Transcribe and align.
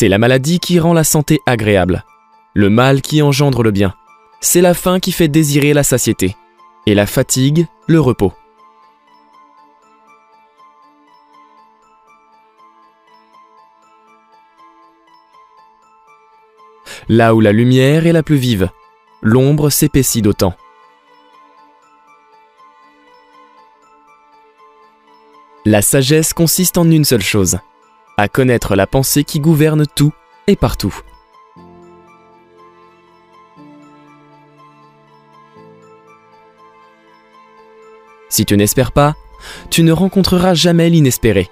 C'est 0.00 0.08
la 0.08 0.16
maladie 0.16 0.60
qui 0.60 0.80
rend 0.80 0.94
la 0.94 1.04
santé 1.04 1.42
agréable, 1.44 2.06
le 2.54 2.70
mal 2.70 3.02
qui 3.02 3.20
engendre 3.20 3.62
le 3.62 3.70
bien. 3.70 3.92
C'est 4.40 4.62
la 4.62 4.72
faim 4.72 4.98
qui 4.98 5.12
fait 5.12 5.28
désirer 5.28 5.74
la 5.74 5.82
satiété, 5.82 6.38
et 6.86 6.94
la 6.94 7.04
fatigue, 7.04 7.66
le 7.86 8.00
repos. 8.00 8.32
Là 17.10 17.34
où 17.34 17.42
la 17.42 17.52
lumière 17.52 18.06
est 18.06 18.12
la 18.12 18.22
plus 18.22 18.36
vive, 18.36 18.70
l'ombre 19.20 19.68
s'épaissit 19.68 20.22
d'autant. 20.22 20.54
La 25.66 25.82
sagesse 25.82 26.32
consiste 26.32 26.78
en 26.78 26.90
une 26.90 27.04
seule 27.04 27.20
chose, 27.20 27.58
à 28.20 28.28
connaître 28.28 28.76
la 28.76 28.86
pensée 28.86 29.24
qui 29.24 29.40
gouverne 29.40 29.86
tout 29.86 30.12
et 30.46 30.54
partout. 30.54 30.94
Si 38.28 38.44
tu 38.44 38.58
n'espères 38.58 38.92
pas, 38.92 39.14
tu 39.70 39.82
ne 39.82 39.92
rencontreras 39.92 40.52
jamais 40.52 40.90
l'inespéré. 40.90 41.48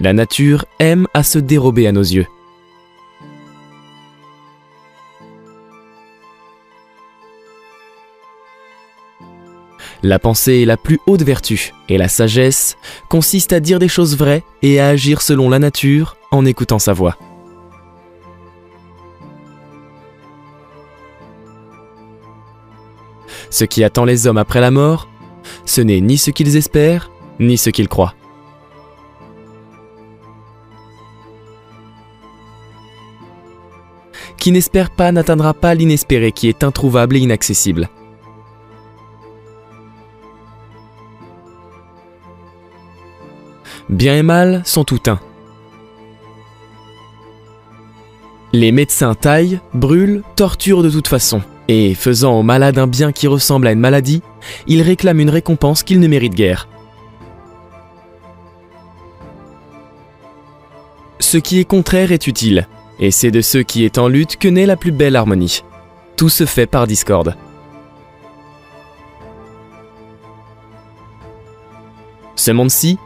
La 0.00 0.14
nature 0.14 0.64
aime 0.78 1.06
à 1.12 1.22
se 1.22 1.38
dérober 1.38 1.86
à 1.86 1.92
nos 1.92 2.00
yeux. 2.00 2.26
La 10.04 10.18
pensée 10.18 10.60
est 10.60 10.64
la 10.66 10.76
plus 10.76 11.00
haute 11.06 11.22
vertu, 11.22 11.72
et 11.88 11.96
la 11.96 12.08
sagesse 12.08 12.76
consiste 13.08 13.54
à 13.54 13.60
dire 13.60 13.78
des 13.78 13.88
choses 13.88 14.18
vraies 14.18 14.44
et 14.60 14.78
à 14.78 14.88
agir 14.88 15.22
selon 15.22 15.48
la 15.48 15.58
nature 15.58 16.18
en 16.30 16.44
écoutant 16.44 16.78
sa 16.78 16.92
voix. 16.92 17.16
Ce 23.48 23.64
qui 23.64 23.82
attend 23.82 24.04
les 24.04 24.26
hommes 24.26 24.36
après 24.36 24.60
la 24.60 24.70
mort, 24.70 25.08
ce 25.64 25.80
n'est 25.80 26.02
ni 26.02 26.18
ce 26.18 26.30
qu'ils 26.30 26.58
espèrent, 26.58 27.10
ni 27.40 27.56
ce 27.56 27.70
qu'ils 27.70 27.88
croient. 27.88 28.14
Qui 34.36 34.52
n'espère 34.52 34.90
pas 34.90 35.12
n'atteindra 35.12 35.54
pas 35.54 35.74
l'inespéré 35.74 36.30
qui 36.30 36.50
est 36.50 36.62
introuvable 36.62 37.16
et 37.16 37.20
inaccessible. 37.20 37.88
Bien 43.88 44.16
et 44.16 44.22
mal 44.22 44.62
sont 44.64 44.84
tout 44.84 45.00
un. 45.06 45.20
Les 48.52 48.72
médecins 48.72 49.14
taillent, 49.14 49.60
brûlent, 49.74 50.22
torturent 50.36 50.82
de 50.82 50.90
toute 50.90 51.08
façon, 51.08 51.42
et 51.68 51.94
faisant 51.94 52.38
au 52.38 52.42
malade 52.42 52.78
un 52.78 52.86
bien 52.86 53.12
qui 53.12 53.26
ressemble 53.26 53.66
à 53.66 53.72
une 53.72 53.80
maladie, 53.80 54.22
ils 54.66 54.82
réclament 54.82 55.20
une 55.20 55.30
récompense 55.30 55.82
qu'ils 55.82 56.00
ne 56.00 56.08
méritent 56.08 56.34
guère. 56.34 56.68
Ce 61.18 61.36
qui 61.36 61.58
est 61.58 61.64
contraire 61.64 62.12
est 62.12 62.26
utile, 62.26 62.68
et 63.00 63.10
c'est 63.10 63.32
de 63.32 63.40
ceux 63.40 63.64
qui 63.64 63.84
est 63.84 63.98
en 63.98 64.08
lutte 64.08 64.36
que 64.36 64.48
naît 64.48 64.66
la 64.66 64.76
plus 64.76 64.92
belle 64.92 65.16
harmonie. 65.16 65.64
Tout 66.16 66.28
se 66.28 66.46
fait 66.46 66.66
par 66.66 66.86
discorde. 66.86 67.36
Ce 72.36 72.50
monde-ci, 72.50 72.98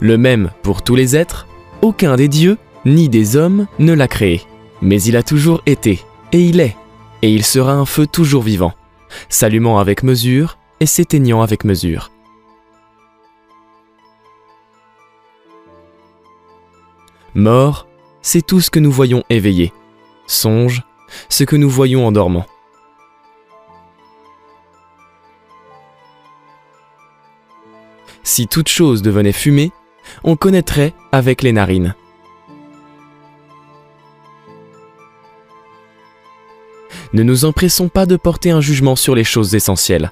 le 0.00 0.18
même 0.18 0.50
pour 0.62 0.82
tous 0.82 0.94
les 0.94 1.16
êtres, 1.16 1.46
aucun 1.82 2.16
des 2.16 2.28
dieux, 2.28 2.58
ni 2.84 3.08
des 3.08 3.36
hommes, 3.36 3.66
ne 3.78 3.92
l'a 3.92 4.08
créé. 4.08 4.42
Mais 4.82 5.02
il 5.02 5.16
a 5.16 5.22
toujours 5.22 5.62
été, 5.66 6.04
et 6.32 6.40
il 6.40 6.60
est, 6.60 6.76
et 7.22 7.32
il 7.32 7.44
sera 7.44 7.72
un 7.72 7.86
feu 7.86 8.06
toujours 8.06 8.42
vivant, 8.42 8.72
s'allumant 9.28 9.78
avec 9.78 10.02
mesure 10.02 10.58
et 10.80 10.86
s'éteignant 10.86 11.42
avec 11.42 11.64
mesure. 11.64 12.10
Mort, 17.34 17.86
c'est 18.22 18.44
tout 18.44 18.60
ce 18.60 18.70
que 18.70 18.80
nous 18.80 18.90
voyons 18.90 19.22
éveillé. 19.28 19.72
Songe, 20.26 20.82
ce 21.28 21.44
que 21.44 21.56
nous 21.56 21.68
voyons 21.68 22.06
en 22.06 22.12
dormant. 22.12 22.46
Si 28.26 28.48
toute 28.48 28.68
chose 28.68 29.02
devenait 29.02 29.30
fumée, 29.30 29.70
on 30.24 30.34
connaîtrait 30.34 30.94
avec 31.12 31.42
les 31.42 31.52
narines. 31.52 31.94
Ne 37.12 37.22
nous 37.22 37.44
empressons 37.44 37.88
pas 37.88 38.04
de 38.04 38.16
porter 38.16 38.50
un 38.50 38.60
jugement 38.60 38.96
sur 38.96 39.14
les 39.14 39.22
choses 39.22 39.54
essentielles. 39.54 40.10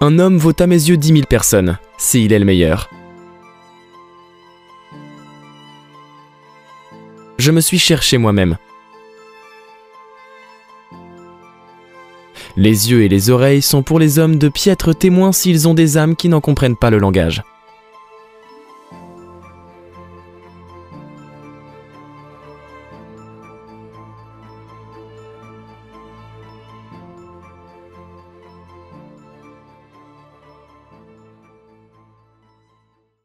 Un 0.00 0.20
homme 0.20 0.38
vaut 0.38 0.54
à 0.60 0.68
mes 0.68 0.88
yeux 0.88 0.96
dix 0.96 1.12
mille 1.12 1.26
personnes, 1.26 1.76
s'il 1.98 2.32
est 2.32 2.38
le 2.38 2.44
meilleur. 2.44 2.88
Je 7.38 7.50
me 7.50 7.60
suis 7.60 7.80
cherché 7.80 8.18
moi-même. 8.18 8.56
Les 12.56 12.90
yeux 12.90 13.02
et 13.02 13.08
les 13.08 13.30
oreilles 13.30 13.62
sont 13.62 13.82
pour 13.82 13.98
les 13.98 14.18
hommes 14.18 14.36
de 14.36 14.48
piètres 14.48 14.92
témoins 14.92 15.32
s'ils 15.32 15.68
ont 15.68 15.74
des 15.74 15.96
âmes 15.96 16.16
qui 16.16 16.28
n'en 16.28 16.40
comprennent 16.40 16.76
pas 16.76 16.90
le 16.90 16.98
langage. 16.98 17.42